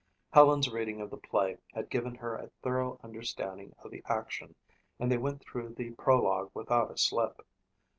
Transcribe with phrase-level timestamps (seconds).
[0.31, 4.55] Helen's reading of the play had given her a thorough understanding of the action
[4.97, 7.45] and they went through the prologue without a slip.